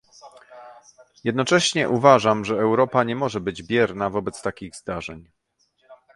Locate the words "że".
2.45-2.55